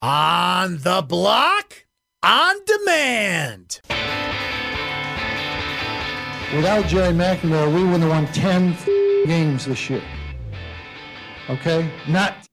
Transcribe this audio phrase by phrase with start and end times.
[0.00, 1.86] On the block,
[2.22, 3.80] on demand.
[6.54, 8.76] Without Gerry McNamara, we would have won 10
[9.26, 10.02] games this year.
[11.50, 11.90] Okay?
[12.06, 12.46] Not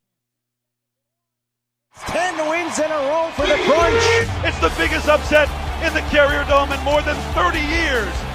[2.08, 4.04] 10 wins in a row for the Crunch.
[4.44, 5.48] It's the biggest upset
[5.86, 8.35] in the Carrier Dome in more than 30 years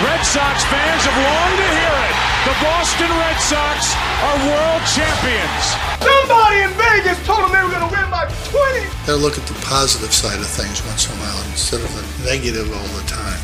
[0.00, 2.16] Red Sox fans have longed to hear it.
[2.48, 3.92] The Boston Red Sox
[4.24, 5.64] are world champions.
[6.00, 8.86] Somebody in Vegas told them they were going to win by 20.
[9.04, 12.24] Gotta look at the positive side of things once in a while instead of the
[12.24, 13.38] negative all the time.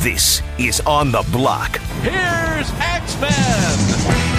[0.00, 1.76] This is On the Block.
[2.00, 4.37] Here's X-Men.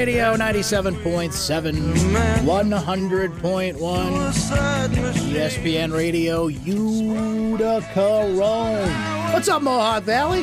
[0.00, 1.74] Radio 97.7,
[2.46, 3.74] 100.1,
[5.30, 8.88] ESPN Radio Utica Rome.
[9.34, 10.40] What's up, Mohawk Valley?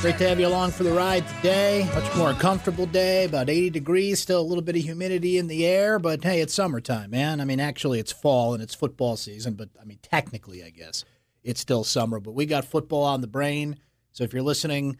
[0.00, 1.90] Great to have you along for the ride today.
[1.96, 5.66] Much more comfortable day, about 80 degrees, still a little bit of humidity in the
[5.66, 7.40] air, but hey, it's summertime, man.
[7.40, 11.04] I mean, actually, it's fall and it's football season, but I mean, technically, I guess
[11.42, 13.80] it's still summer, but we got football on the brain.
[14.12, 14.96] So if you're listening,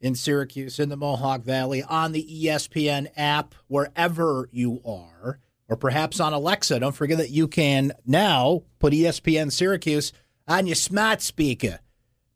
[0.00, 5.38] in Syracuse, in the Mohawk Valley, on the ESPN app, wherever you are,
[5.68, 6.78] or perhaps on Alexa.
[6.80, 10.12] Don't forget that you can now put ESPN Syracuse
[10.46, 11.80] on your smart speaker.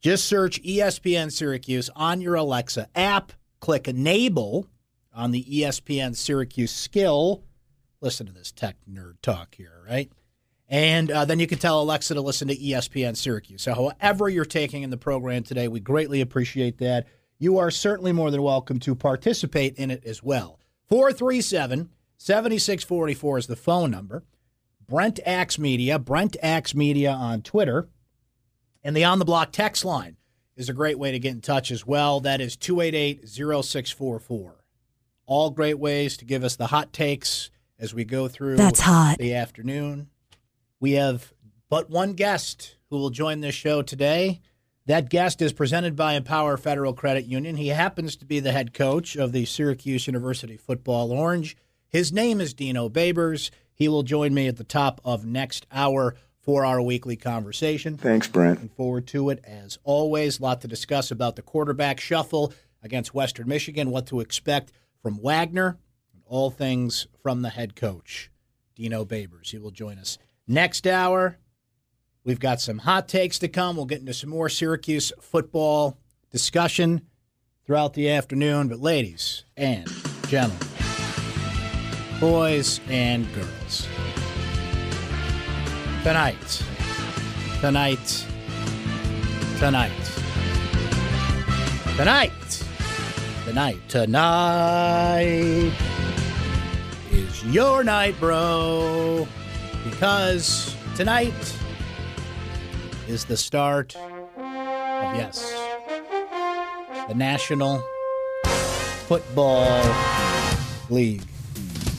[0.01, 4.67] Just search ESPN Syracuse on your Alexa app, click enable
[5.15, 7.45] on the ESPN Syracuse skill.
[8.01, 10.11] Listen to this tech nerd talk here, right?
[10.69, 13.63] And uh, then you can tell Alexa to listen to ESPN Syracuse.
[13.63, 17.09] So, however you're taking in the program today, we greatly appreciate that
[17.41, 20.61] you are certainly more than welcome to participate in it as well.
[20.89, 24.23] 437 7644 is the phone number.
[24.87, 27.89] Brent Axe Media, Brent Axe Media on Twitter.
[28.85, 30.17] And the on the block text line
[30.55, 32.21] is a great way to get in touch as well.
[32.21, 34.65] That is 288 0644.
[35.27, 39.17] All great ways to give us the hot takes as we go through That's hot.
[39.19, 40.09] the afternoon.
[40.79, 41.33] We have
[41.71, 44.41] but one guest who will join this show today.
[44.87, 47.57] That guest is presented by Empower Federal Credit Union.
[47.57, 51.57] He happens to be the head coach of the Syracuse University Football Orange.
[51.87, 53.51] His name is Dino Babers.
[53.75, 57.99] He will join me at the top of next hour for our weekly conversation.
[57.99, 58.55] Thanks, Brent.
[58.55, 60.39] Looking forward to it as always.
[60.41, 62.53] A lot to discuss about the quarterback shuffle
[62.83, 65.79] against Western Michigan, what to expect from Wagner,
[66.15, 68.31] and all things from the head coach,
[68.75, 69.51] Dino Babers.
[69.51, 70.17] He will join us
[70.49, 71.37] next hour.
[72.23, 73.77] We've got some hot takes to come.
[73.77, 75.99] We'll get into some more Syracuse football
[76.31, 77.07] discussion
[77.65, 78.69] throughout the afternoon.
[78.69, 79.89] But, ladies and
[80.29, 80.59] gentlemen,
[82.21, 83.89] boys and girls,
[86.03, 86.63] tonight,
[87.63, 88.27] tonight,
[89.61, 89.91] tonight,
[91.97, 92.65] tonight,
[93.47, 95.73] tonight, tonight
[97.11, 99.27] is your night, bro.
[99.85, 101.33] Because tonight
[103.11, 105.53] is the start of, yes,
[107.09, 107.83] the National
[109.09, 109.83] Football
[110.91, 111.25] League.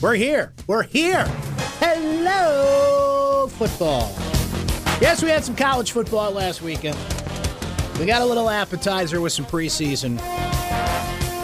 [0.00, 0.54] We're here.
[0.66, 1.26] We're here.
[1.80, 4.10] Hello, football.
[5.02, 6.96] Yes, we had some college football last weekend.
[8.00, 10.16] We got a little appetizer with some preseason.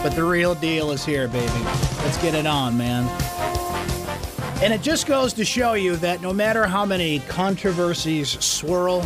[0.02, 1.52] But the real deal is here, baby.
[1.98, 3.06] Let's get it on, man.
[4.62, 9.02] And it just goes to show you that no matter how many controversies swirl,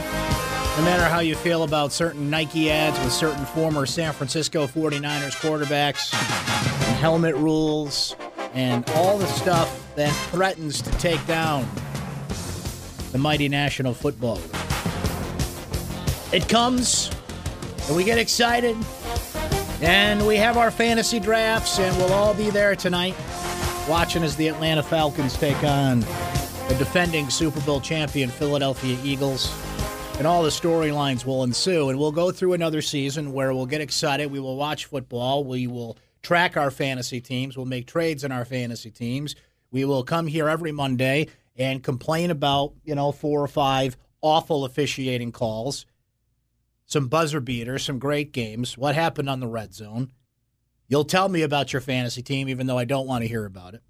[0.76, 5.36] no matter how you feel about certain Nike ads with certain former San Francisco 49ers
[5.36, 6.14] quarterbacks,
[6.88, 8.16] and helmet rules,
[8.54, 11.68] and all the stuff that threatens to take down
[13.12, 14.40] the mighty National Football.
[16.32, 17.10] It comes,
[17.86, 18.74] and we get excited,
[19.82, 23.14] and we have our fantasy drafts, and we'll all be there tonight
[23.86, 29.52] watching as the Atlanta Falcons take on the defending Super Bowl champion Philadelphia Eagles.
[30.18, 31.88] And all the storylines will ensue.
[31.88, 34.30] And we'll go through another season where we'll get excited.
[34.30, 35.42] We will watch football.
[35.42, 37.56] We will track our fantasy teams.
[37.56, 39.34] We'll make trades in our fantasy teams.
[39.72, 44.64] We will come here every Monday and complain about, you know, four or five awful
[44.64, 45.86] officiating calls,
[46.86, 50.12] some buzzer beaters, some great games, what happened on the red zone.
[50.86, 53.74] You'll tell me about your fantasy team, even though I don't want to hear about
[53.74, 53.82] it.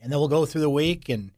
[0.00, 1.30] And then we'll go through the week and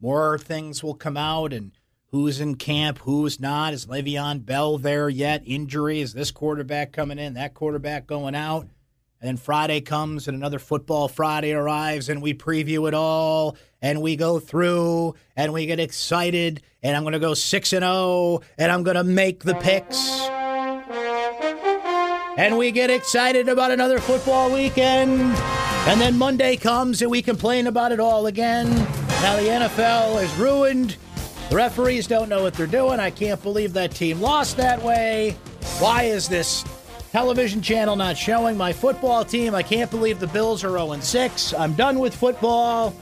[0.00, 1.72] more things will come out and
[2.10, 3.72] who's in camp, who's not.
[3.72, 5.42] Is Le'Veon Bell there yet?
[5.46, 6.00] Injury?
[6.00, 8.62] Is this quarterback coming in, that quarterback going out?
[9.20, 14.00] And then Friday comes and another football Friday arrives and we preview it all and
[14.00, 18.40] we go through and we get excited and I'm going to go 6 and 0
[18.56, 20.20] and I'm going to make the picks.
[22.38, 25.20] And we get excited about another football weekend.
[25.20, 28.74] And then Monday comes and we complain about it all again.
[28.74, 30.96] Now the NFL is ruined.
[31.50, 33.00] The referees don't know what they're doing.
[33.00, 35.32] I can't believe that team lost that way.
[35.80, 36.64] Why is this
[37.10, 39.52] television channel not showing my football team?
[39.52, 41.54] I can't believe the Bills are 0 6.
[41.54, 42.94] I'm done with football.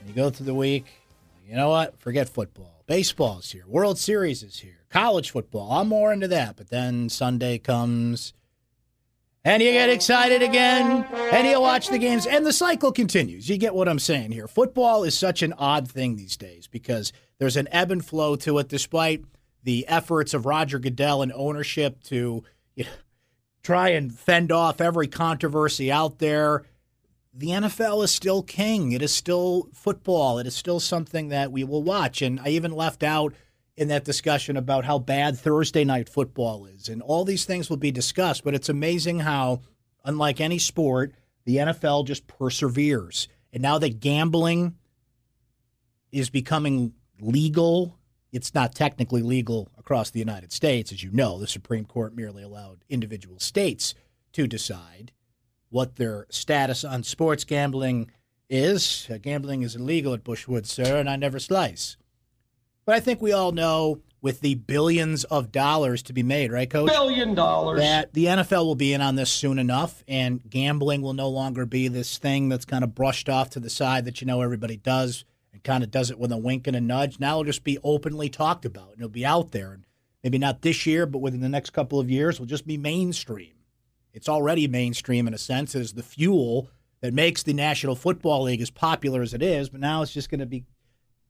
[0.00, 0.84] And you go through the week.
[1.48, 1.98] You know what?
[1.98, 2.82] Forget football.
[2.86, 3.64] Baseball's here.
[3.66, 4.84] World Series is here.
[4.90, 5.72] College football.
[5.72, 6.56] I'm more into that.
[6.56, 8.34] But then Sunday comes
[9.44, 13.48] and you get excited again, and you watch the games, and the cycle continues.
[13.48, 14.46] You get what I'm saying here.
[14.46, 18.58] Football is such an odd thing these days because there's an ebb and flow to
[18.58, 19.24] it, despite
[19.64, 22.44] the efforts of Roger Goodell and ownership to
[22.76, 22.90] you know,
[23.62, 26.64] try and fend off every controversy out there.
[27.34, 28.92] The NFL is still king.
[28.92, 30.38] It is still football.
[30.38, 32.22] It is still something that we will watch.
[32.22, 33.34] And I even left out
[33.76, 36.88] in that discussion about how bad Thursday night football is.
[36.88, 39.60] And all these things will be discussed, but it's amazing how,
[40.04, 41.14] unlike any sport,
[41.44, 43.28] the NFL just perseveres.
[43.52, 44.76] And now that gambling
[46.10, 47.98] is becoming legal,
[48.30, 50.92] it's not technically legal across the United States.
[50.92, 53.94] As you know, the Supreme Court merely allowed individual states
[54.32, 55.12] to decide
[55.70, 58.10] what their status on sports gambling
[58.50, 59.08] is.
[59.10, 61.96] Uh, gambling is illegal at Bushwood, sir, and I never slice.
[62.84, 66.70] But I think we all know with the billions of dollars to be made, right,
[66.70, 66.88] Coach?
[66.88, 67.80] Billion dollars.
[67.80, 71.66] That the NFL will be in on this soon enough, and gambling will no longer
[71.66, 74.76] be this thing that's kind of brushed off to the side that you know everybody
[74.76, 77.18] does and kind of does it with a wink and a nudge.
[77.18, 79.72] Now it'll just be openly talked about, and it'll be out there.
[79.72, 79.84] And
[80.22, 83.54] maybe not this year, but within the next couple of years, will just be mainstream.
[84.12, 86.70] It's already mainstream in a sense as the fuel
[87.00, 90.30] that makes the National Football League as popular as it is, but now it's just
[90.30, 90.64] going to be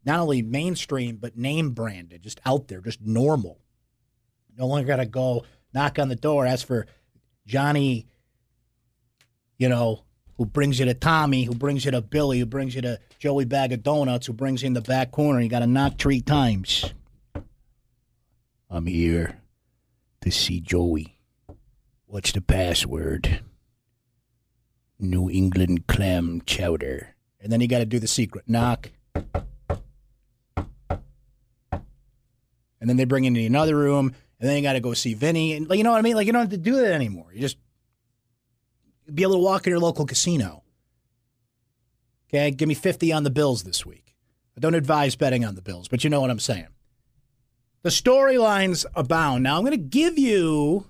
[0.04, 3.58] not only mainstream but name branded, just out there, just normal.
[4.56, 6.46] No longer got to go knock on the door.
[6.46, 6.87] As for
[7.46, 8.06] Johnny,
[9.58, 10.04] you know,
[10.37, 13.44] who brings you to Tommy, who brings you to Billy, who brings you to Joey
[13.44, 16.20] Bag of Donuts, who brings you in the back corner, you got to knock three
[16.20, 16.93] times.
[18.69, 19.40] I'm here
[20.22, 21.19] to see Joey.
[22.06, 23.40] What's the password?
[24.98, 27.14] New England clam chowder.
[27.40, 28.90] And then you got to do the secret knock.
[32.82, 35.55] And then they bring in another room, and then you got to go see Vinny,
[35.55, 36.17] and like you know what I mean.
[36.17, 37.31] Like you don't have to do that anymore.
[37.32, 37.56] You just
[39.14, 40.64] be able to walk in your local casino.
[42.29, 44.17] Okay, give me fifty on the Bills this week.
[44.56, 46.67] I don't advise betting on the Bills, but you know what I'm saying.
[47.82, 49.44] The storylines abound.
[49.44, 50.87] Now I'm going to give you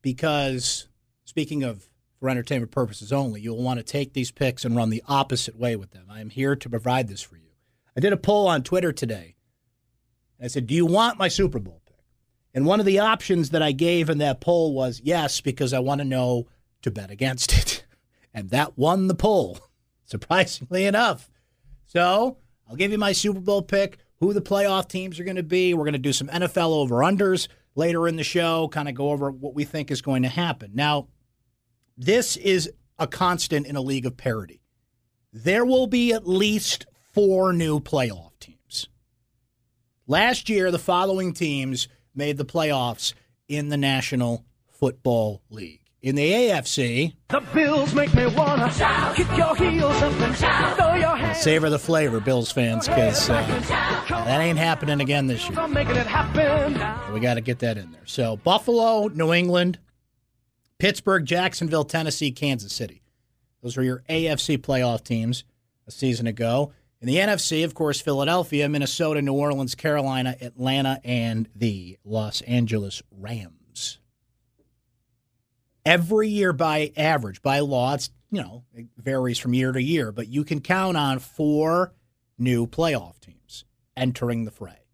[0.00, 0.86] because
[1.24, 1.88] speaking of
[2.20, 5.74] for entertainment purposes only, you'll want to take these picks and run the opposite way
[5.74, 6.06] with them.
[6.08, 7.50] I am here to provide this for you.
[7.96, 9.34] I did a poll on Twitter today
[10.42, 12.04] I said, Do you want my Super Bowl pick?
[12.54, 15.78] And one of the options that I gave in that poll was yes, because I
[15.78, 16.46] want to know
[16.82, 17.84] to bet against it.
[18.34, 19.58] And that won the poll,
[20.06, 21.30] surprisingly enough.
[21.84, 25.42] So I'll give you my Super Bowl pick, who the playoff teams are going to
[25.42, 25.74] be.
[25.74, 29.10] We're going to do some NFL over unders later in the show, kind of go
[29.10, 30.70] over what we think is going to happen.
[30.72, 31.08] Now,
[31.98, 34.62] this is a constant in a league of parity.
[35.30, 38.32] There will be at least four new playoff
[40.06, 43.14] Last year, the following teams made the playoffs
[43.48, 45.80] in the National Football League.
[46.00, 50.76] In the AFC, the Bills make me wanna shout, kick your heels up and shout,
[50.76, 51.38] throw your hands.
[51.38, 53.40] Savor the flavor, Bills fans, because uh,
[54.08, 55.60] that ain't happening again this year.
[55.60, 57.12] I'm making it happen.
[57.14, 58.04] We got to get that in there.
[58.04, 59.78] So Buffalo, New England,
[60.78, 63.02] Pittsburgh, Jacksonville, Tennessee, Kansas City.
[63.62, 65.44] Those are your AFC playoff teams
[65.86, 66.72] a season ago.
[67.02, 73.02] In the NFC, of course, Philadelphia, Minnesota, New Orleans, Carolina, Atlanta, and the Los Angeles
[73.10, 73.98] Rams.
[75.84, 80.12] Every year, by average, by law, it's you know it varies from year to year,
[80.12, 81.92] but you can count on four
[82.38, 83.64] new playoff teams
[83.96, 84.86] entering the fray.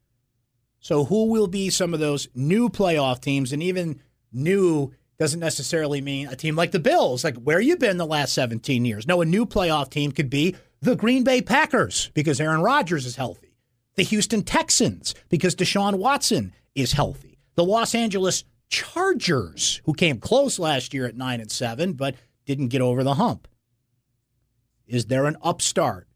[0.80, 3.52] So, who will be some of those new playoff teams?
[3.52, 4.00] And even
[4.32, 7.22] new doesn't necessarily mean a team like the Bills.
[7.22, 9.06] Like, where you been the last 17 years?
[9.06, 13.16] No, a new playoff team could be the Green Bay Packers because Aaron Rodgers is
[13.16, 13.54] healthy,
[13.96, 20.58] the Houston Texans because Deshaun Watson is healthy, the Los Angeles Chargers, who came close
[20.58, 22.14] last year at 9 and 7 but
[22.46, 23.48] didn't get over the hump?
[24.86, 26.06] Is there an upstart?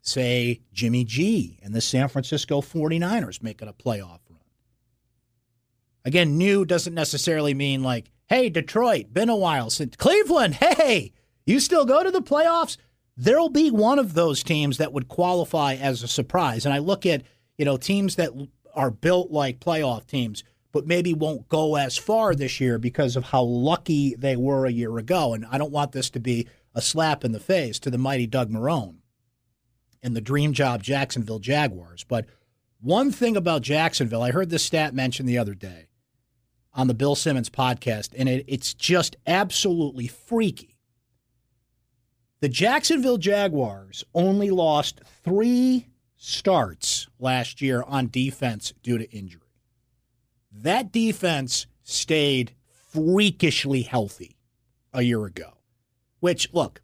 [0.00, 4.40] Say Jimmy G and the San Francisco 49ers making a playoff run.
[6.04, 11.12] Again, new doesn't necessarily mean like, hey, Detroit, been a while since Cleveland, hey,
[11.44, 12.76] you still go to the playoffs?
[13.16, 16.66] There'll be one of those teams that would qualify as a surprise.
[16.66, 17.22] And I look at,
[17.56, 18.30] you know, teams that
[18.74, 23.24] are built like playoff teams, but maybe won't go as far this year because of
[23.24, 25.32] how lucky they were a year ago.
[25.32, 28.26] And I don't want this to be a slap in the face to the mighty
[28.26, 28.96] Doug Marrone
[30.02, 32.04] and the dream job Jacksonville Jaguars.
[32.04, 32.26] But
[32.80, 35.86] one thing about Jacksonville, I heard this stat mentioned the other day
[36.74, 40.75] on the Bill Simmons podcast, and it, it's just absolutely freaky.
[42.46, 49.50] The Jacksonville Jaguars only lost three starts last year on defense due to injury.
[50.52, 52.54] That defense stayed
[52.92, 54.36] freakishly healthy
[54.92, 55.54] a year ago.
[56.20, 56.82] Which, look,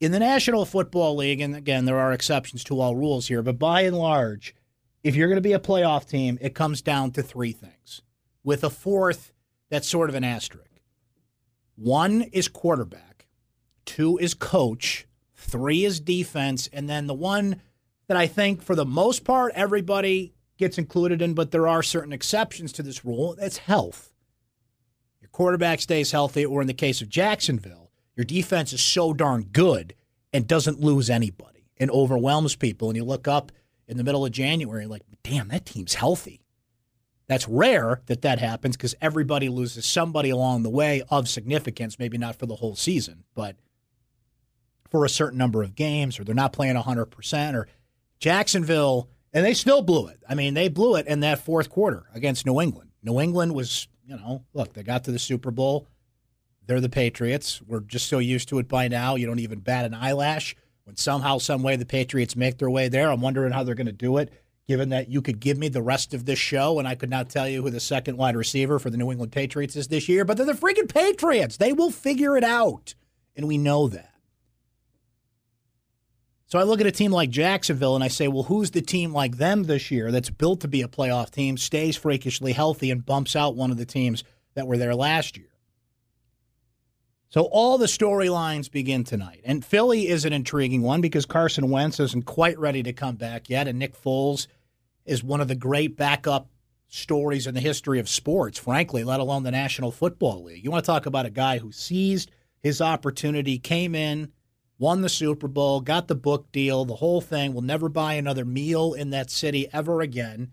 [0.00, 3.58] in the National Football League, and again, there are exceptions to all rules here, but
[3.58, 4.54] by and large,
[5.02, 8.02] if you're going to be a playoff team, it comes down to three things,
[8.44, 9.32] with a fourth
[9.70, 10.68] that's sort of an asterisk.
[11.74, 13.11] One is quarterback,
[13.84, 17.60] two is coach, three is defense, and then the one
[18.08, 22.12] that I think for the most part everybody gets included in, but there are certain
[22.12, 23.34] exceptions to this rule.
[23.34, 24.12] That's health.
[25.20, 29.44] Your quarterback stays healthy, or in the case of Jacksonville, your defense is so darn
[29.44, 29.94] good
[30.32, 32.88] and doesn't lose anybody and overwhelms people.
[32.88, 33.50] And you look up
[33.88, 36.40] in the middle of January, like, damn, that team's healthy.
[37.26, 42.18] That's rare that that happens because everybody loses somebody along the way of significance, maybe
[42.18, 43.56] not for the whole season, but
[44.92, 47.66] for a certain number of games, or they're not playing 100%, or
[48.20, 50.22] Jacksonville, and they still blew it.
[50.28, 52.90] I mean, they blew it in that fourth quarter against New England.
[53.02, 55.88] New England was, you know, look, they got to the Super Bowl.
[56.66, 57.62] They're the Patriots.
[57.66, 59.16] We're just so used to it by now.
[59.16, 62.88] You don't even bat an eyelash when somehow, some way, the Patriots make their way
[62.88, 63.10] there.
[63.10, 64.30] I'm wondering how they're going to do it.
[64.68, 67.30] Given that you could give me the rest of this show and I could not
[67.30, 70.24] tell you who the second wide receiver for the New England Patriots is this year,
[70.24, 71.56] but they're the freaking Patriots.
[71.56, 72.94] They will figure it out.
[73.34, 74.11] And we know that.
[76.52, 79.14] So I look at a team like Jacksonville and I say, well, who's the team
[79.14, 83.06] like them this year that's built to be a playoff team, stays freakishly healthy, and
[83.06, 85.48] bumps out one of the teams that were there last year?
[87.30, 89.40] So all the storylines begin tonight.
[89.46, 93.48] And Philly is an intriguing one because Carson Wentz isn't quite ready to come back
[93.48, 93.66] yet.
[93.66, 94.46] And Nick Foles
[95.06, 96.50] is one of the great backup
[96.88, 100.62] stories in the history of sports, frankly, let alone the National Football League.
[100.62, 102.30] You want to talk about a guy who seized
[102.60, 104.30] his opportunity, came in,
[104.82, 108.44] won the Super Bowl, got the book deal, the whole thing, will never buy another
[108.44, 110.50] meal in that city ever again.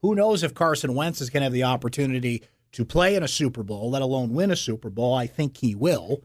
[0.00, 2.42] Who knows if Carson Wentz is going to have the opportunity
[2.72, 5.12] to play in a Super Bowl, let alone win a Super Bowl.
[5.12, 6.22] I think he will.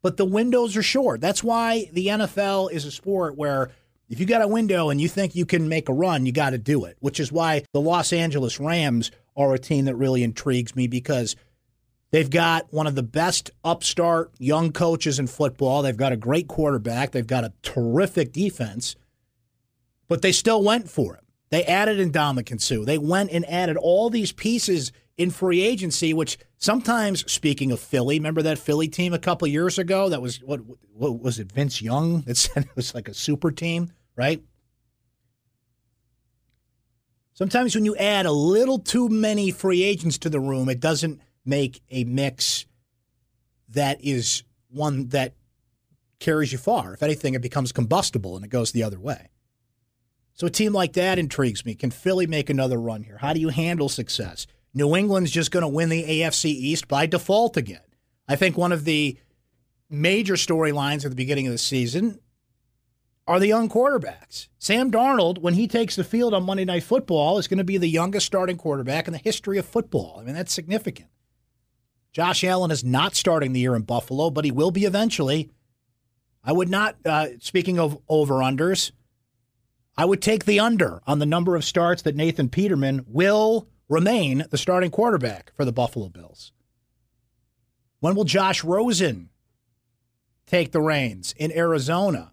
[0.00, 1.20] But the windows are short.
[1.20, 3.70] That's why the NFL is a sport where
[4.08, 6.50] if you got a window and you think you can make a run, you got
[6.50, 10.22] to do it, which is why the Los Angeles Rams are a team that really
[10.22, 11.36] intrigues me because
[12.14, 15.82] they've got one of the best upstart young coaches in football.
[15.82, 18.94] They've got a great quarterback, they've got a terrific defense,
[20.06, 21.24] but they still went for it.
[21.50, 22.84] They added Ndamukong Suh.
[22.84, 28.20] They went and added all these pieces in free agency, which sometimes, speaking of Philly,
[28.20, 30.08] remember that Philly team a couple years ago?
[30.08, 30.60] That was what,
[30.92, 31.50] what was it?
[31.50, 34.40] Vince Young that said it was like a super team, right?
[37.32, 41.20] Sometimes when you add a little too many free agents to the room, it doesn't
[41.44, 42.66] make a mix
[43.68, 45.34] that is one that
[46.20, 46.94] carries you far.
[46.94, 49.30] If anything, it becomes combustible and it goes the other way.
[50.34, 51.74] So a team like that intrigues me.
[51.74, 53.18] Can Philly make another run here?
[53.18, 54.46] How do you handle success?
[54.72, 57.80] New England's just going to win the AFC East by default again.
[58.26, 59.18] I think one of the
[59.88, 62.18] major storylines at the beginning of the season
[63.26, 64.48] are the young quarterbacks.
[64.58, 67.78] Sam Darnold, when he takes the field on Monday Night Football, is going to be
[67.78, 70.18] the youngest starting quarterback in the history of football.
[70.20, 71.08] I mean, that's significant.
[72.14, 75.50] Josh Allen is not starting the year in Buffalo, but he will be eventually.
[76.44, 78.92] I would not, uh, speaking of over unders,
[79.96, 84.44] I would take the under on the number of starts that Nathan Peterman will remain
[84.50, 86.52] the starting quarterback for the Buffalo Bills?
[88.00, 89.30] When will Josh Rosen
[90.46, 92.30] take the reins in Arizona?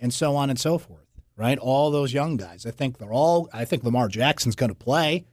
[0.00, 1.06] And so on and so forth,
[1.36, 1.58] right?
[1.58, 2.66] All those young guys.
[2.66, 5.24] I think they're all, I think Lamar Jackson's going to play.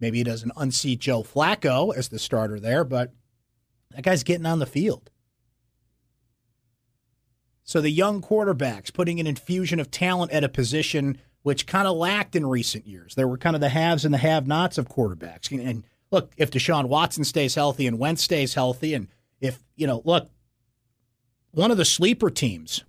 [0.00, 3.12] Maybe he doesn't unseat Joe Flacco as the starter there, but
[3.90, 5.10] that guy's getting on the field.
[7.64, 11.96] So the young quarterbacks putting an infusion of talent at a position which kind of
[11.96, 13.14] lacked in recent years.
[13.14, 15.50] There were kind of the haves and the have nots of quarterbacks.
[15.50, 19.08] And look, if Deshaun Watson stays healthy and Wentz stays healthy, and
[19.40, 20.30] if, you know, look,
[21.52, 22.84] one of the sleeper teams,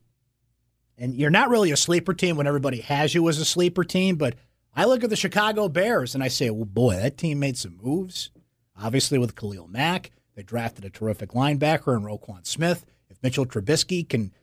[0.98, 4.16] and you're not really a sleeper team when everybody has you as a sleeper team,
[4.16, 4.36] but
[4.76, 7.78] I look at the Chicago Bears and I say, well, boy, that team made some
[7.82, 8.32] moves.
[8.82, 12.86] Obviously, with Khalil Mack, they drafted a terrific linebacker in Roquan Smith.
[13.10, 14.34] If Mitchell Trubisky can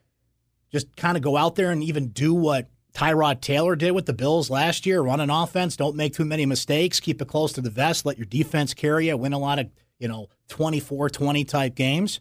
[0.70, 4.12] just kind of go out there and even do what Tyrod Taylor did with the
[4.12, 7.60] Bills last year, run an offense, don't make too many mistakes, keep it close to
[7.60, 11.74] the vest, let your defense carry you, win a lot of, you know, 24-20 type
[11.74, 12.20] games.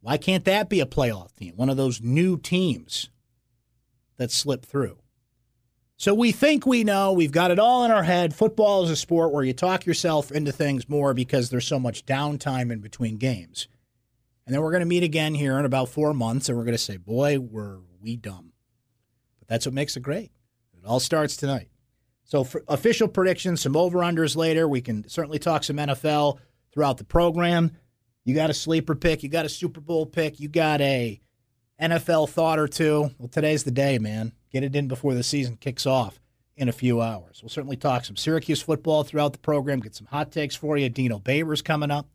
[0.00, 1.54] Why can't that be a playoff team?
[1.56, 3.10] One of those new teams
[4.16, 4.98] that slip through.
[6.00, 8.32] So we think we know, we've got it all in our head.
[8.32, 12.06] Football is a sport where you talk yourself into things more because there's so much
[12.06, 13.66] downtime in between games.
[14.46, 16.76] And then we're going to meet again here in about 4 months and we're going
[16.76, 18.52] to say, "Boy, were we dumb."
[19.40, 20.30] But that's what makes it great.
[20.72, 21.68] It all starts tonight.
[22.22, 24.68] So, official predictions, some over unders later.
[24.68, 26.38] We can certainly talk some NFL
[26.72, 27.72] throughout the program.
[28.24, 31.20] You got a sleeper pick, you got a Super Bowl pick, you got a
[31.80, 33.10] NFL thought or two.
[33.18, 34.32] Well, today's the day, man.
[34.50, 36.20] Get it in before the season kicks off
[36.56, 37.40] in a few hours.
[37.42, 40.88] We'll certainly talk some Syracuse football throughout the program, get some hot takes for you.
[40.88, 42.08] Dino Babers coming up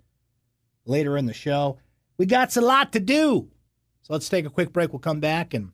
[0.86, 1.78] later in the show.
[2.18, 3.50] We got a lot to do.
[4.02, 4.92] So let's take a quick break.
[4.92, 5.72] We'll come back and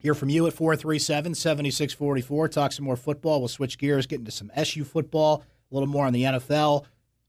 [0.00, 2.48] Hear from you at 437 7644.
[2.48, 3.38] Talk some more football.
[3.38, 6.86] We'll switch gears, get into some SU football, a little more on the NFL,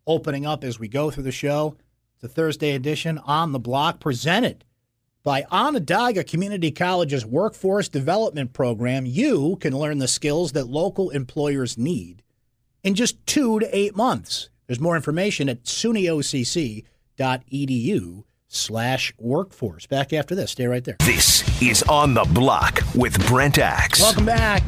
[0.07, 1.75] opening up as we go through the show.
[2.15, 4.63] It's a Thursday edition on the block presented
[5.23, 9.05] by Onondaga Community College's Workforce Development Program.
[9.05, 12.23] You can learn the skills that local employers need
[12.83, 14.49] in just two to eight months.
[14.67, 16.83] There's more information at sunyocc.edu
[18.47, 19.85] slash workforce.
[19.87, 20.51] Back after this.
[20.51, 20.97] Stay right there.
[20.99, 24.01] This is On the Block with Brent Axe.
[24.01, 24.63] Welcome back.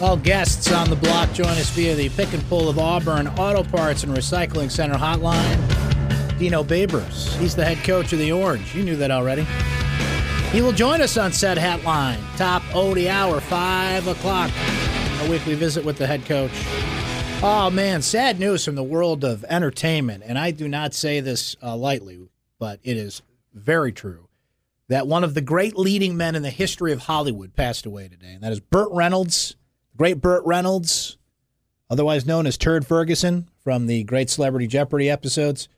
[0.00, 3.62] All guests on the block join us via the Pick and Pull of Auburn Auto
[3.62, 5.83] Parts and Recycling Center hotline.
[6.44, 7.34] Dino Babers.
[7.38, 8.74] He's the head coach of the Orange.
[8.74, 9.46] You knew that already.
[10.52, 12.18] He will join us on said hotline.
[12.36, 14.50] Top O the hour, 5 o'clock.
[15.22, 16.52] A weekly visit with the head coach.
[17.42, 20.22] Oh, man, sad news from the world of entertainment.
[20.26, 22.28] And I do not say this uh, lightly
[22.58, 23.22] but it is
[23.54, 24.28] very true
[24.88, 28.34] that one of the great leading men in the history of Hollywood passed away today,
[28.34, 29.56] and that is Burt Reynolds,
[29.96, 31.16] great Burt Reynolds,
[31.88, 35.70] otherwise known as Turd Ferguson from the Great Celebrity Jeopardy episodes.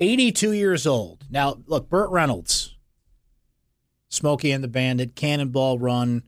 [0.00, 1.24] 82 years old.
[1.30, 2.76] Now, look, Burt Reynolds,
[4.08, 6.22] Smokey and the Bandit, Cannonball Run,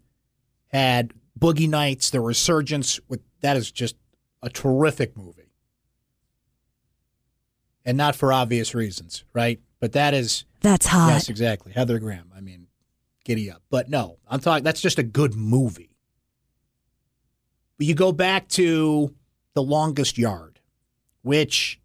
[0.69, 3.01] had Boogie Nights, The Resurgence.
[3.09, 3.97] With that is just
[4.43, 5.51] a terrific movie,
[7.85, 9.61] and not for obvious reasons, right?
[9.81, 11.09] But that is that's hot.
[11.09, 11.73] Yes, exactly.
[11.73, 12.31] Heather Graham.
[12.37, 12.69] I mean,
[13.25, 13.63] giddy up.
[13.71, 14.65] But no, I'm talking.
[14.65, 15.97] That's just a good movie.
[17.79, 19.15] But you go back to
[19.55, 20.61] the longest yard,
[21.23, 21.81] which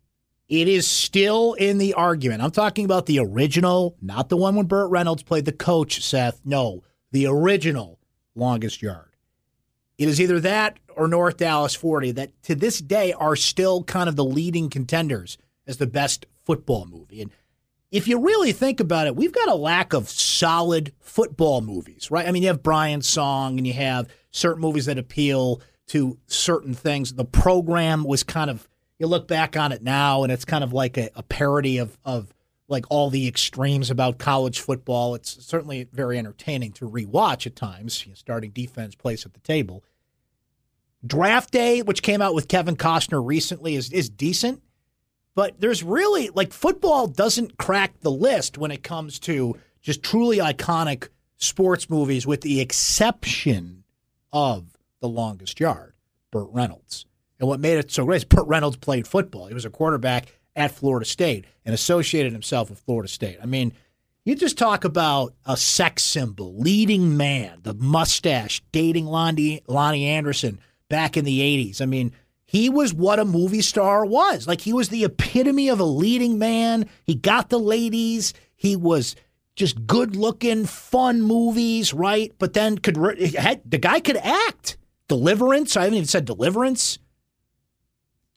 [0.50, 2.42] it is still in the argument.
[2.42, 6.04] I'm talking about the original, not the one when Burt Reynolds played the coach.
[6.04, 8.00] Seth, no, the original
[8.36, 9.16] longest yard.
[9.98, 14.08] It is either that or North Dallas 40 that to this day are still kind
[14.08, 17.22] of the leading contenders as the best football movie.
[17.22, 17.32] And
[17.92, 22.28] if you really think about it, we've got a lack of solid football movies, right?
[22.28, 26.74] I mean, you have Brian's Song and you have certain movies that appeal to certain
[26.74, 27.14] things.
[27.14, 28.68] The program was kind of,
[29.00, 31.98] you look back on it now and it's kind of like a, a parody of,
[32.04, 32.34] of
[32.68, 35.16] like all the extremes about college football.
[35.16, 39.40] It's certainly very entertaining to rewatch at times, you know, starting defense place at the
[39.40, 39.84] table.
[41.06, 44.62] Draft Day, which came out with Kevin Costner recently, is, is decent.
[45.36, 50.40] But there's really like football doesn't crack the list when it comes to just truly
[50.40, 53.84] iconic sports movies, with the exception
[54.34, 55.94] of The Longest Yard,
[56.32, 57.06] Burt Reynolds.
[57.40, 59.48] And what made it so great is Burt Reynolds played football.
[59.48, 63.38] He was a quarterback at Florida State and associated himself with Florida State.
[63.42, 63.74] I mean,
[64.26, 70.60] you just talk about a sex symbol, leading man, the mustache, dating Loni, Loni Anderson
[70.90, 71.82] back in the 80s.
[71.82, 72.12] I mean,
[72.46, 74.48] he was what a movie star was.
[74.48, 76.90] Like he was the epitome of a leading man.
[77.04, 78.34] He got the ladies.
[78.56, 79.16] He was
[79.56, 82.34] just good looking, fun movies, right?
[82.40, 84.78] But then could the guy could act.
[85.08, 85.78] Deliverance.
[85.78, 87.00] I haven't even said Deliverance.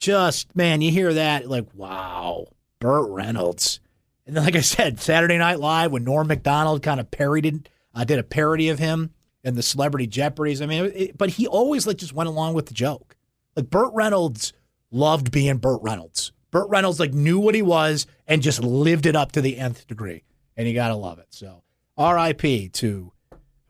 [0.01, 2.47] Just man, you hear that like wow,
[2.79, 3.79] Burt Reynolds.
[4.25, 8.03] And then, like I said, Saturday Night Live when Norm Macdonald kind of parodied, uh,
[8.03, 9.11] did a parody of him
[9.43, 10.61] in the Celebrity Jeopardies.
[10.61, 13.15] I mean, it, but he always like just went along with the joke.
[13.55, 14.53] Like Burt Reynolds
[14.89, 16.31] loved being Burt Reynolds.
[16.49, 19.87] Burt Reynolds like knew what he was and just lived it up to the nth
[19.87, 20.23] degree.
[20.57, 21.27] And you gotta love it.
[21.29, 21.61] So
[21.95, 22.69] R.I.P.
[22.69, 23.11] to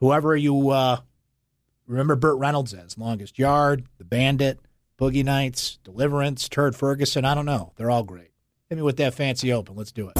[0.00, 0.96] whoever you uh,
[1.86, 4.58] remember Burt Reynolds as longest yard, the bandit,
[5.02, 7.24] Boogie Nights, Deliverance, Turd Ferguson.
[7.24, 7.72] I don't know.
[7.74, 8.30] They're all great.
[8.68, 9.74] Hit me with that fancy open.
[9.74, 10.16] Let's do it.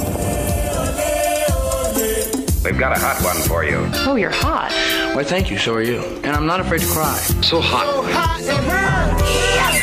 [2.65, 3.89] We've got a hot one for you.
[4.05, 4.73] Oh, you're hot.
[5.15, 5.57] Why, thank you.
[5.57, 6.01] So are you.
[6.25, 7.15] And I'm not afraid to cry.
[7.41, 7.85] So hot.
[7.85, 9.23] So hot it hurts.
[9.55, 9.79] Yes,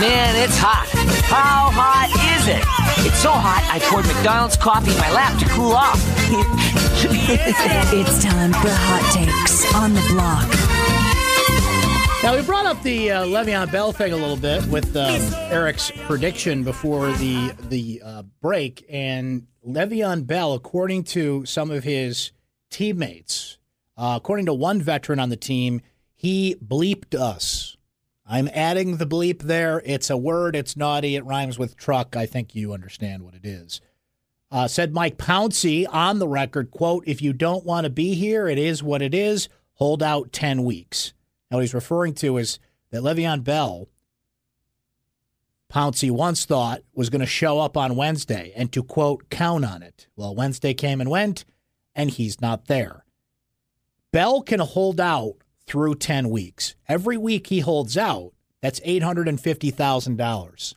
[0.00, 0.88] Man, it's hot.
[1.30, 3.06] How hot is it?
[3.06, 6.02] It's so hot, I poured McDonald's coffee in my lap to cool off.
[7.92, 10.69] it's time for Hot Takes on the Block.
[12.22, 15.90] Now, we brought up the uh, Le'Veon Bell thing a little bit with um, Eric's
[16.04, 18.84] prediction before the, the uh, break.
[18.90, 22.32] And Le'Veon Bell, according to some of his
[22.70, 23.56] teammates,
[23.96, 25.80] uh, according to one veteran on the team,
[26.14, 27.78] he bleeped us.
[28.26, 29.80] I'm adding the bleep there.
[29.86, 30.54] It's a word.
[30.54, 31.16] It's naughty.
[31.16, 32.16] It rhymes with truck.
[32.16, 33.80] I think you understand what it is.
[34.50, 38.46] Uh, said Mike Pouncey on the record, quote, if you don't want to be here,
[38.46, 39.48] it is what it is.
[39.76, 41.14] Hold out 10 weeks.
[41.50, 42.58] Now, what he's referring to is
[42.90, 43.88] that Le'Veon Bell,
[45.72, 49.82] Pouncey once thought was going to show up on Wednesday and to, quote, count on
[49.82, 50.08] it.
[50.16, 51.44] Well, Wednesday came and went,
[51.94, 53.04] and he's not there.
[54.12, 55.36] Bell can hold out
[55.66, 56.74] through 10 weeks.
[56.88, 60.74] Every week he holds out, that's $850,000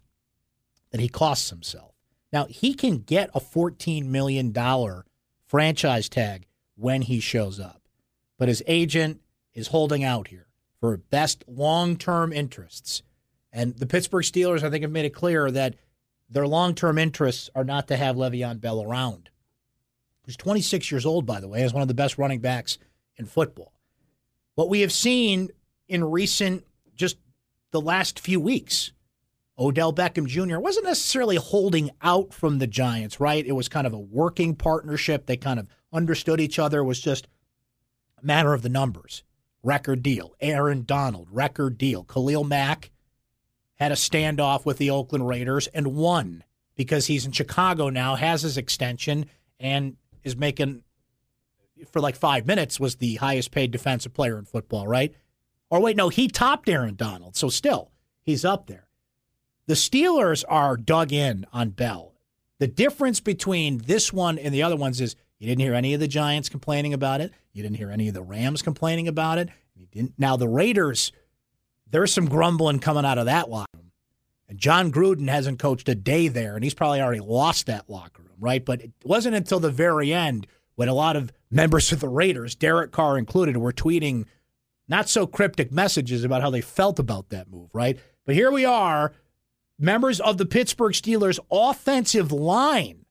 [0.91, 1.91] that he costs himself.
[2.31, 4.53] Now, he can get a $14 million
[5.47, 7.81] franchise tag when he shows up,
[8.37, 9.21] but his agent
[9.53, 10.47] is holding out here
[10.83, 13.03] for best long term interests.
[13.53, 15.75] And the Pittsburgh Steelers, I think, have made it clear that
[16.29, 19.29] their long term interests are not to have Le'Veon Bell around.
[20.25, 22.77] He's 26 years old, by the way, is one of the best running backs
[23.15, 23.71] in football.
[24.55, 25.51] What we have seen
[25.87, 27.15] in recent, just
[27.71, 28.91] the last few weeks,
[29.57, 30.59] Odell Beckham Jr.
[30.59, 33.45] wasn't necessarily holding out from the Giants, right?
[33.45, 35.27] It was kind of a working partnership.
[35.27, 36.79] They kind of understood each other.
[36.79, 37.29] It was just
[38.21, 39.23] a matter of the numbers.
[39.63, 40.35] Record deal.
[40.41, 42.03] Aaron Donald, record deal.
[42.03, 42.91] Khalil Mack
[43.75, 46.43] had a standoff with the Oakland Raiders and won
[46.75, 49.25] because he's in Chicago now, has his extension,
[49.59, 50.83] and is making
[51.91, 55.13] for like five minutes was the highest paid defensive player in football, right?
[55.69, 58.87] Or wait, no, he topped Aaron Donald, so still he's up there.
[59.65, 62.13] The Steelers are dug in on Bell.
[62.59, 65.99] The difference between this one and the other ones is you didn't hear any of
[65.99, 67.33] the Giants complaining about it.
[67.51, 69.49] You didn't hear any of the Rams complaining about it.
[69.75, 70.13] You didn't.
[70.17, 71.11] Now the Raiders,
[71.91, 73.91] there's some grumbling coming out of that locker room.
[74.47, 78.21] And Jon Gruden hasn't coached a day there, and he's probably already lost that locker
[78.21, 78.63] room, right?
[78.63, 82.55] But it wasn't until the very end when a lot of members of the Raiders,
[82.55, 84.23] Derek Carr included, were tweeting
[84.87, 87.99] not so cryptic messages about how they felt about that move, right?
[88.25, 89.11] But here we are,
[89.77, 93.03] members of the Pittsburgh Steelers offensive line,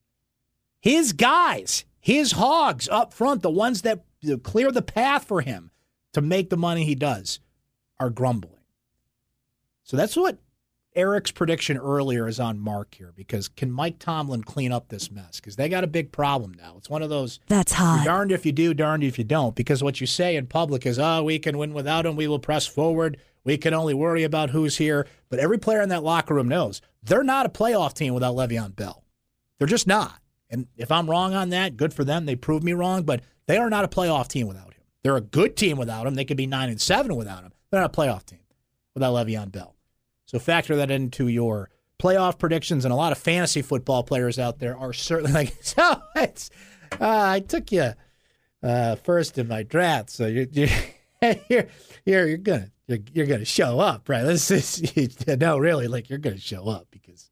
[0.81, 4.05] his guys, his hogs up front, the ones that
[4.43, 5.71] clear the path for him
[6.13, 7.41] to make the money he does,
[7.99, 8.59] are grumbling.
[9.85, 10.39] So that's what
[10.95, 15.37] Eric's prediction earlier is on mark here because can Mike Tomlin clean up this mess?
[15.37, 16.75] Because they got a big problem now.
[16.77, 18.05] It's one of those that's hot.
[18.05, 19.55] darned if you do, darned if you don't.
[19.55, 22.17] Because what you say in public is, "Oh, we can win without him.
[22.17, 23.17] We will press forward.
[23.45, 26.83] We can only worry about who's here." But every player in that locker room knows
[27.03, 29.03] they're not a playoff team without Le'Veon Bell.
[29.59, 30.21] They're just not.
[30.53, 32.27] And if I'm wrong on that, good for them.
[32.27, 33.03] They proved me wrong.
[33.03, 34.83] But they are not a playoff team without him.
[35.03, 36.15] They're a good team without him.
[36.15, 37.53] They could be nine and seven without him.
[37.71, 38.39] They're not a playoff team
[38.95, 39.75] without Le'Veon Bell.
[40.27, 44.59] So factor that into your playoff predictions, and a lot of fantasy football players out
[44.59, 46.51] there are certainly like, so it's,
[46.93, 47.93] uh, I took you
[48.63, 50.69] uh, first in my draft, so you're you're
[51.23, 51.67] you're,
[52.07, 54.25] you're, you're gonna you're, you're, gonna show up, right?
[54.33, 57.31] This is no, really, like you're gonna show up because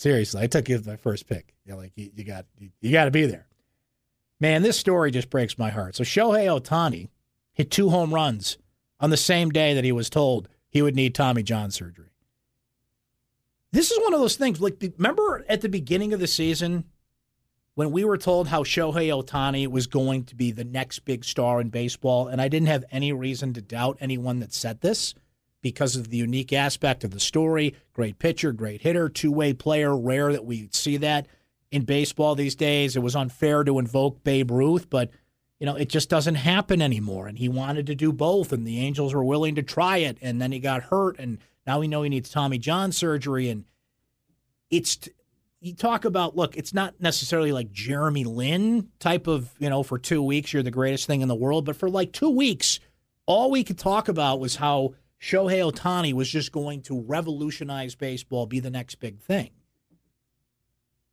[0.00, 1.54] seriously, I took you as my first pick.
[1.64, 3.46] You like you, you got you, you got to be there.
[4.40, 5.94] Man, this story just breaks my heart.
[5.94, 7.08] So Shohei Ohtani
[7.52, 8.56] hit two home runs
[8.98, 12.08] on the same day that he was told he would need Tommy John surgery.
[13.72, 14.60] This is one of those things.
[14.60, 16.84] Like, remember at the beginning of the season
[17.74, 21.60] when we were told how Shohei Ohtani was going to be the next big star
[21.60, 25.14] in baseball, and I didn't have any reason to doubt anyone that said this
[25.62, 27.74] because of the unique aspect of the story.
[27.92, 29.96] Great pitcher, great hitter, two way player.
[29.96, 31.26] Rare that we see that
[31.70, 32.96] in baseball these days.
[32.96, 35.10] It was unfair to invoke Babe Ruth, but
[35.58, 37.26] you know, it just doesn't happen anymore.
[37.26, 40.16] And he wanted to do both, and the Angels were willing to try it.
[40.22, 43.50] And then he got hurt, and now we know he needs Tommy John surgery.
[43.50, 43.66] And
[44.70, 45.08] it's
[45.60, 49.98] you talk about look, it's not necessarily like Jeremy Lin type of you know for
[49.98, 52.80] two weeks you're the greatest thing in the world, but for like two weeks,
[53.26, 58.46] all we could talk about was how Shohei Ohtani was just going to revolutionize baseball,
[58.46, 59.50] be the next big thing.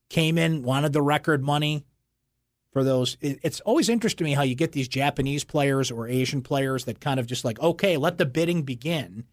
[0.10, 1.86] Came in, wanted the record money
[2.72, 3.18] for those.
[3.20, 7.02] It's always interesting to me how you get these Japanese players or Asian players that
[7.02, 9.26] kind of just like, okay, let the bidding begin,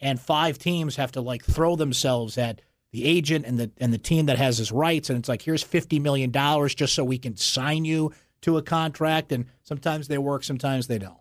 [0.00, 3.98] and five teams have to like throw themselves at the agent and the and the
[3.98, 7.18] team that has his rights, and it's like here's fifty million dollars just so we
[7.18, 11.20] can sign you to a contract, and sometimes they work, sometimes they don't.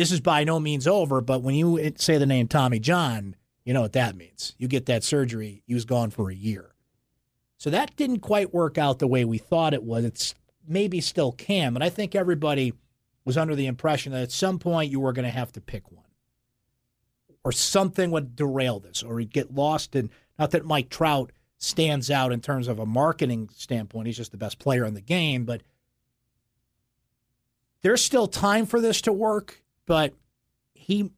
[0.00, 3.36] This is by no means over, but when you say the name Tommy John,
[3.66, 4.54] you know what that means.
[4.56, 6.74] You get that surgery, he was gone for a year.
[7.58, 10.06] So that didn't quite work out the way we thought it was.
[10.06, 10.34] It's
[10.66, 12.72] maybe still can, but I think everybody
[13.26, 15.92] was under the impression that at some point you were going to have to pick
[15.92, 16.06] one.
[17.44, 20.08] Or something would derail this, or he'd get lost in
[20.38, 24.06] not that Mike Trout stands out in terms of a marketing standpoint.
[24.06, 25.60] He's just the best player in the game, but
[27.82, 29.59] there's still time for this to work,
[29.90, 30.14] but
[30.72, 31.10] he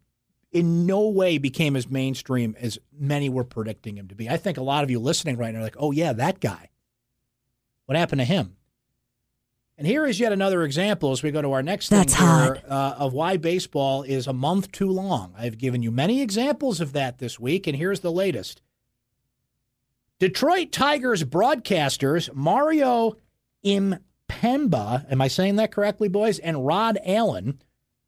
[0.51, 4.31] in no way became as mainstream as many were predicting him to be.
[4.31, 6.71] I think a lot of you listening right now are like, oh, yeah, that guy.
[7.85, 8.57] What happened to him?
[9.77, 12.63] And here is yet another example as we go to our next That's thing here
[12.67, 15.35] uh, of why baseball is a month too long.
[15.37, 18.63] I've given you many examples of that this week, and here's the latest.
[20.19, 23.19] Detroit Tigers broadcasters Mario
[23.67, 26.39] Impemba, am I saying that correctly, boys?
[26.39, 27.59] And Rod Allen,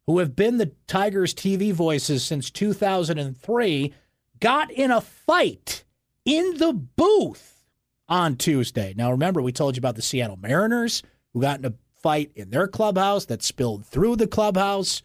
[0.07, 3.93] who have been the Tigers TV voices since 2003,
[4.39, 5.83] got in a fight
[6.25, 7.63] in the booth
[8.07, 8.93] on Tuesday.
[8.95, 11.01] Now, remember, we told you about the Seattle Mariners
[11.33, 15.01] who got in a fight in their clubhouse that spilled through the clubhouse.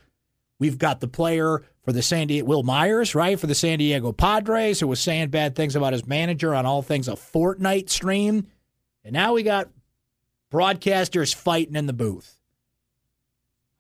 [0.58, 4.12] We've got the player for the San Diego, Wil Myers, right, for the San Diego
[4.12, 8.46] Padres, who was saying bad things about his manager on all things a Fortnite stream.
[9.02, 9.70] And now we got
[10.52, 12.39] broadcasters fighting in the booth.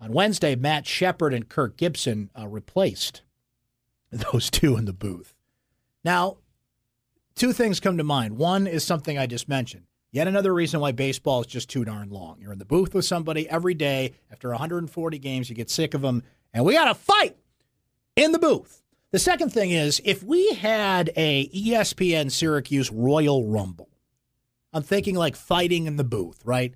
[0.00, 3.22] On Wednesday, Matt Shepard and Kirk Gibson uh, replaced
[4.10, 5.34] those two in the booth.
[6.04, 6.38] Now,
[7.34, 8.38] two things come to mind.
[8.38, 9.84] One is something I just mentioned.
[10.12, 12.38] Yet another reason why baseball is just too darn long.
[12.40, 14.14] You're in the booth with somebody every day.
[14.32, 17.36] After 140 games, you get sick of them, and we got to fight
[18.16, 18.82] in the booth.
[19.12, 23.88] The second thing is if we had a ESPN Syracuse Royal Rumble,
[24.72, 26.74] I'm thinking like fighting in the booth, right?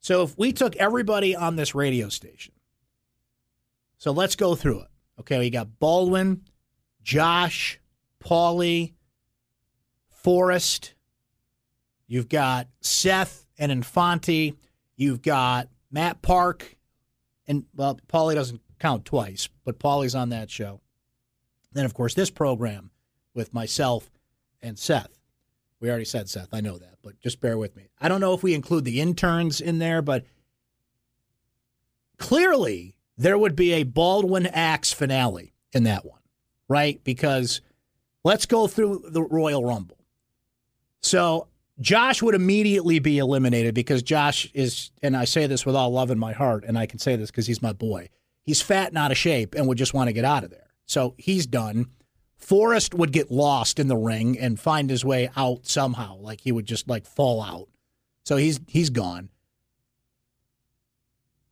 [0.00, 2.54] So if we took everybody on this radio station,
[3.98, 4.88] so let's go through it.
[5.20, 6.42] Okay, we got Baldwin,
[7.02, 7.78] Josh,
[8.24, 8.94] Paulie,
[10.08, 10.94] Forrest.
[12.06, 14.56] You've got Seth and Infante.
[14.96, 16.76] You've got Matt Park,
[17.46, 20.80] and well, Paulie doesn't count twice, but Paulie's on that show.
[21.72, 22.90] Then, of course, this program
[23.34, 24.10] with myself
[24.62, 25.19] and Seth.
[25.80, 27.88] We already said Seth, I know that, but just bear with me.
[28.00, 30.24] I don't know if we include the interns in there, but
[32.18, 36.20] clearly there would be a Baldwin Axe finale in that one,
[36.68, 37.02] right?
[37.02, 37.62] Because
[38.24, 39.98] let's go through the Royal Rumble.
[41.00, 41.48] So
[41.80, 46.10] Josh would immediately be eliminated because Josh is, and I say this with all love
[46.10, 48.10] in my heart, and I can say this because he's my boy.
[48.42, 50.68] He's fat and out of shape and would just want to get out of there.
[50.84, 51.86] So he's done.
[52.40, 56.52] Forrest would get lost in the ring and find his way out somehow, like he
[56.52, 57.68] would just like fall out.
[58.24, 59.28] So he's he's gone.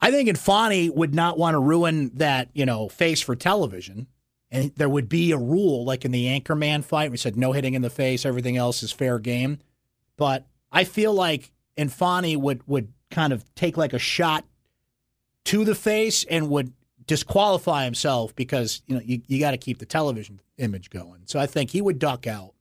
[0.01, 4.07] I think Infani would not want to ruin that, you know, face for television.
[4.51, 7.11] And there would be a rule like in the Anchorman fight.
[7.11, 9.59] We said no hitting in the face, everything else is fair game.
[10.17, 14.45] But I feel like Infani would would kind of take like a shot
[15.45, 16.73] to the face and would
[17.09, 21.23] disqualify himself because you know you, you got to keep the television image going.
[21.25, 22.55] So I think he would duck out.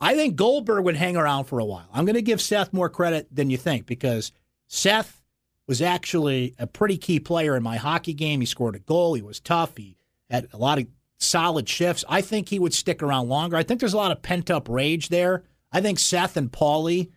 [0.00, 1.88] I think Goldberg would hang around for a while.
[1.92, 4.32] I'm going to give Seth more credit than you think because
[4.66, 5.22] Seth
[5.68, 8.40] was actually a pretty key player in my hockey game.
[8.40, 9.14] He scored a goal.
[9.14, 9.76] He was tough.
[9.76, 9.96] He
[10.28, 10.86] had a lot of
[11.18, 12.04] solid shifts.
[12.08, 13.56] I think he would stick around longer.
[13.56, 15.44] I think there's a lot of pent up rage there.
[15.70, 17.10] I think Seth and Paulie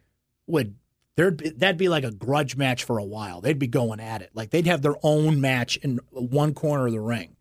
[0.45, 0.75] would
[1.15, 3.41] there'd be, that'd be like a grudge match for a while.
[3.41, 4.31] They'd be going at it.
[4.33, 7.35] Like they'd have their own match in one corner of the ring.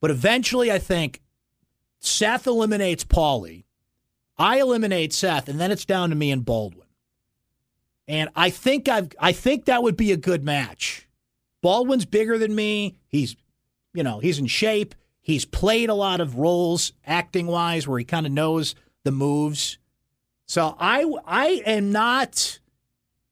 [0.00, 1.20] But eventually, I think
[2.00, 3.64] Seth eliminates Paulie.
[4.38, 6.86] I eliminate Seth, and then it's down to me and Baldwin.
[8.08, 11.06] And I think I've I think that would be a good match.
[11.60, 12.96] Baldwin's bigger than me.
[13.06, 13.36] He's
[13.92, 14.94] you know, he's in shape.
[15.20, 19.78] He's played a lot of roles acting wise where he kind of knows the moves.
[20.50, 22.58] So I I am not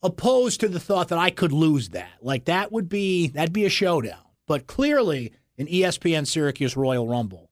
[0.04, 2.12] opposed to the thought that I could lose that.
[2.22, 4.22] Like that would be that'd be a showdown.
[4.46, 7.50] But clearly an ESPN Syracuse Royal Rumble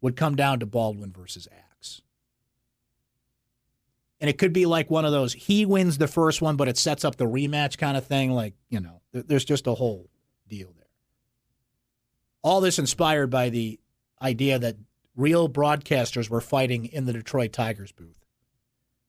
[0.00, 2.02] would come down to Baldwin versus Axe.
[4.20, 6.76] And it could be like one of those he wins the first one, but it
[6.76, 8.32] sets up the rematch kind of thing.
[8.32, 10.10] Like, you know, there's just a whole
[10.48, 10.88] deal there.
[12.42, 13.78] All this inspired by the
[14.20, 14.74] idea that
[15.14, 18.19] real broadcasters were fighting in the Detroit Tigers booth.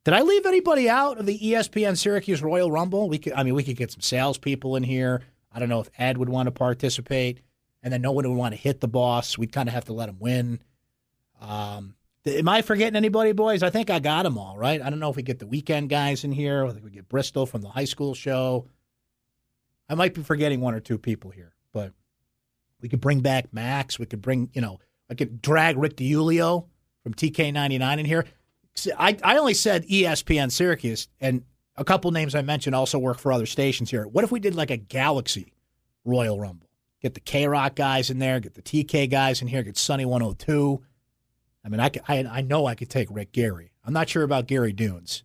[0.03, 3.07] Did I leave anybody out of the ESPN Syracuse Royal Rumble?
[3.07, 5.21] We could, I mean, we could get some salespeople in here.
[5.51, 7.41] I don't know if Ed would want to participate,
[7.83, 9.37] and then no one would want to hit the boss.
[9.37, 10.59] We'd kind of have to let him win.
[11.39, 13.61] Um, am I forgetting anybody, boys?
[13.61, 14.81] I think I got them all right.
[14.81, 16.65] I don't know if we get the weekend guys in here.
[16.65, 18.65] I think we get Bristol from the high school show.
[19.87, 21.93] I might be forgetting one or two people here, but
[22.79, 23.99] we could bring back Max.
[23.99, 24.79] We could bring, you know,
[25.11, 26.65] I could drag Rick DiUlio
[27.03, 28.25] from TK99 in here.
[28.97, 31.43] I, I only said ESPN Syracuse, and
[31.75, 34.07] a couple names I mentioned also work for other stations here.
[34.07, 35.53] What if we did like a Galaxy
[36.05, 36.69] Royal Rumble?
[37.01, 40.05] Get the K Rock guys in there, get the TK guys in here, get Sunny
[40.05, 40.81] 102.
[41.63, 43.71] I mean, I, could, I, I know I could take Rick Gary.
[43.85, 45.23] I'm not sure about Gary Dunes.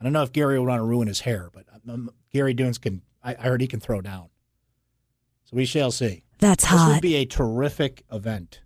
[0.00, 2.78] I don't know if Gary will want to ruin his hair, but um, Gary Dunes
[2.78, 3.02] can.
[3.22, 4.28] I, I heard he can throw down.
[5.44, 6.24] So we shall see.
[6.38, 6.88] That's This hot.
[6.92, 8.60] would be a terrific event.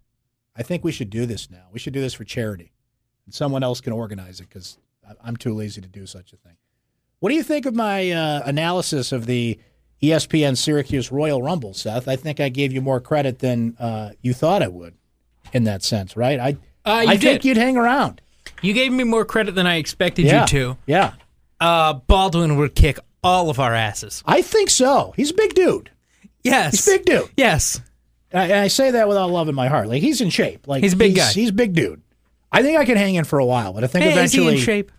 [0.56, 1.66] I think we should do this now.
[1.72, 2.72] We should do this for charity.
[3.26, 4.78] And someone else can organize it because
[5.22, 6.56] I'm too lazy to do such a thing.
[7.20, 9.58] What do you think of my uh, analysis of the
[10.02, 12.08] ESPN Syracuse Royal Rumble, Seth?
[12.08, 14.94] I think I gave you more credit than uh, you thought I would
[15.52, 16.40] in that sense, right?
[16.40, 16.50] I,
[16.84, 18.20] Uh, I think you'd hang around.
[18.62, 20.42] You gave me more credit than I expected Yeah.
[20.42, 20.76] you to.
[20.86, 21.12] Yeah.
[21.60, 24.22] Uh, Baldwin would kick all of our asses.
[24.26, 25.12] I think so.
[25.16, 25.90] He's a big dude.
[26.42, 26.72] Yes.
[26.72, 27.30] He's a big dude.
[27.36, 27.80] Yes.
[28.32, 29.88] I, I say that without love in my heart.
[29.88, 30.66] Like he's in shape.
[30.66, 31.30] Like He's a big guy.
[31.32, 32.00] He's a big dude.
[32.52, 34.38] I think I can hang in for a while, but I think Hey, is he
[34.38, 34.54] eventually.
[34.56, 34.92] in shape?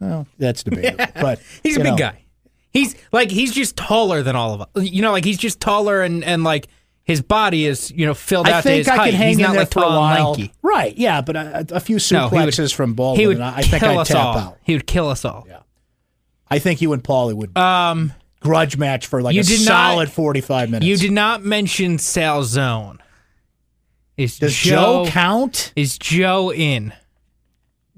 [0.00, 1.06] Well, that's debatable.
[1.20, 2.24] But He's a big know, guy.
[2.70, 4.68] He's like he's just taller than all of us.
[4.90, 6.68] You know, like he's just taller and and like
[7.02, 9.10] his body is you know filled I out I think his I height.
[9.10, 10.30] can hang he's in not there like for a while.
[10.32, 10.52] lanky.
[10.62, 10.96] Right?
[10.96, 13.82] Yeah, but a, a few No, would- from Baldwin, He would and I I think
[13.82, 14.36] kill I'd us tap all.
[14.38, 14.58] out.
[14.62, 15.46] He would kill us all.
[15.48, 15.60] Yeah.
[16.50, 20.70] I think you and Paulie would Um, grudge match for like a not- solid forty-five
[20.70, 20.86] minutes.
[20.86, 22.98] you did not mention Sal Zone.
[24.18, 25.72] Is Does Joe, count?
[25.76, 26.92] Is Joe in?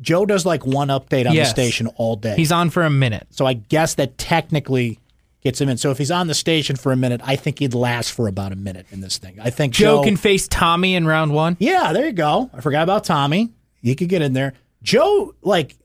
[0.00, 1.48] Joe does like one update on Yes.
[1.48, 2.34] the station all day.
[2.36, 3.26] He's on for a minute.
[3.30, 4.98] So I guess that technically
[5.42, 5.76] gets him in.
[5.78, 8.52] So if he's on the station for a minute, I think he'd last for about
[8.52, 9.38] a minute in this thing.
[9.40, 11.56] I think Joe Joe, can face Tommy in round one.
[11.58, 12.50] Yeah, there you go.
[12.54, 13.50] I forgot about Tommy.
[13.82, 14.52] He could get in there.
[14.82, 15.76] Joe, like,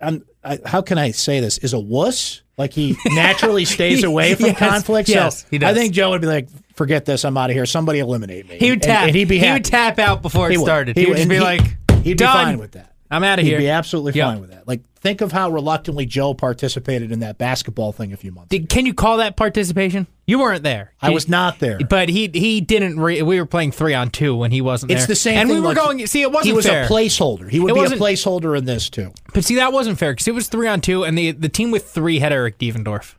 [0.00, 1.58] I'm, I, how can I say this?
[1.58, 2.42] Is a wuss.
[2.56, 5.08] Like he naturally stays away from Yes, conflict.
[5.08, 5.70] yes, so he does.
[5.70, 7.24] I think Joe would be like, "Forget this.
[7.26, 7.66] I'm out of here.
[7.66, 9.08] Somebody eliminate me." He would tap.
[9.08, 10.64] And, he'd be he would tap out before it He would.
[10.64, 10.96] started.
[10.96, 11.60] He He, would be And like,
[12.02, 12.32] He'd be "Done.
[12.46, 12.94] fine with that.
[13.10, 13.58] I'm out of here.
[13.58, 14.26] He'd be absolutely Yep.
[14.26, 14.68] fine with that.
[14.68, 18.50] Like, think of how reluctantly Joe participated in that basketball thing a few months.
[18.50, 20.06] Did, can you call that participation?
[20.26, 20.92] You weren't there.
[21.00, 21.78] I was not there.
[21.88, 23.00] But he he didn't.
[23.00, 25.06] Re- we were playing three on two when he wasn't It's there.
[25.06, 25.56] the same and thing.
[25.56, 26.06] we were like, going.
[26.06, 26.84] See, it wasn't He was fair.
[26.84, 27.48] a placeholder.
[27.48, 29.12] He would It be a placeholder in this too.
[29.32, 31.70] But see, that wasn't fair because it was three on two, and the the team
[31.70, 33.14] with three had Eric Devendorf.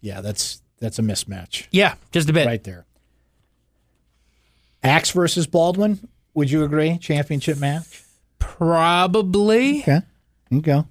[0.00, 2.46] Yeah, that's that's a mismatch Yeah, just a bit.
[2.46, 2.86] right there.
[4.82, 6.08] Axe versus Baldwin.
[6.34, 6.96] Would you agree?
[6.98, 8.02] Championship match.
[8.38, 9.80] Probably.
[9.82, 10.00] Okay.
[10.50, 10.86] You go.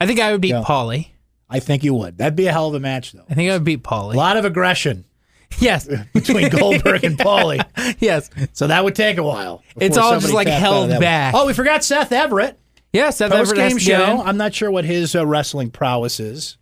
[0.00, 0.62] I think I would beat Go.
[0.62, 1.08] Paulie.
[1.48, 2.18] I think you would.
[2.18, 3.24] That'd be a hell of a match, though.
[3.30, 4.14] I think I would beat Paulie.
[4.14, 5.04] A lot of aggression
[5.60, 5.88] Yes.
[6.12, 7.64] between Goldberg and Paulie.
[8.00, 8.28] yes.
[8.54, 9.62] So that would take a while.
[9.76, 11.34] It's all just, like, tapped out of held back.
[11.36, 12.58] Oh, we forgot Seth Everett.
[12.92, 14.22] Yeah, Seth Post Everett game show.
[14.24, 16.56] I'm not sure what his uh, wrestling prowess is.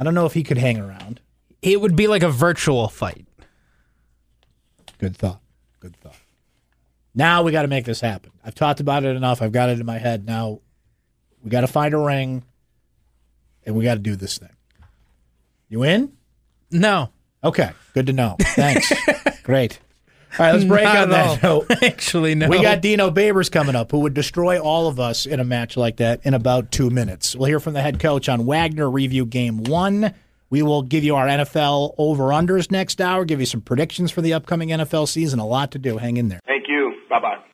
[0.00, 1.20] I don't know if he could hang around.
[1.60, 3.26] It would be like a virtual fight.
[4.96, 5.42] Good thought.
[5.78, 6.16] Good thought.
[7.14, 8.32] Now we got to make this happen.
[8.42, 9.42] I've talked about it enough.
[9.42, 10.24] I've got it in my head.
[10.24, 10.60] Now
[11.42, 12.44] we got to find a ring,
[13.66, 14.56] and we got to do this thing.
[15.68, 16.16] You in?
[16.70, 17.10] No.
[17.44, 17.70] Okay.
[17.92, 18.36] Good to know.
[18.40, 18.92] Thanks.
[19.42, 19.80] Great.
[20.38, 21.64] All right, let's break Not on at that all.
[21.68, 21.82] note.
[21.82, 22.48] Actually, no.
[22.48, 25.76] We got Dino Babers coming up, who would destroy all of us in a match
[25.76, 27.34] like that in about two minutes.
[27.34, 30.14] We'll hear from the head coach on Wagner review game one.
[30.48, 34.20] We will give you our NFL over unders next hour, give you some predictions for
[34.20, 35.38] the upcoming NFL season.
[35.38, 35.98] A lot to do.
[35.98, 36.40] Hang in there.
[36.46, 36.94] Thank you.
[37.08, 37.49] Bye bye.